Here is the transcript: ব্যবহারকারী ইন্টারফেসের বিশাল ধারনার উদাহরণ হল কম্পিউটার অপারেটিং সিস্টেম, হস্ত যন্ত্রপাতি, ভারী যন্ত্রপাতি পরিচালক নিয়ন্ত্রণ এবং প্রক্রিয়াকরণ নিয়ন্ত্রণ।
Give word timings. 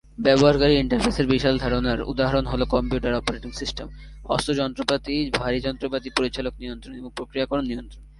ব্যবহারকারী 0.17 0.73
ইন্টারফেসের 0.75 1.27
বিশাল 1.27 1.55
ধারনার 1.57 1.99
উদাহরণ 2.01 2.45
হল 2.45 2.61
কম্পিউটার 2.65 3.13
অপারেটিং 3.13 3.51
সিস্টেম, 3.51 3.87
হস্ত 4.29 4.47
যন্ত্রপাতি, 4.51 5.15
ভারী 5.39 5.59
যন্ত্রপাতি 5.59 6.09
পরিচালক 6.17 6.53
নিয়ন্ত্রণ 6.59 6.93
এবং 6.95 7.09
প্রক্রিয়াকরণ 7.15 7.65
নিয়ন্ত্রণ। 7.65 8.03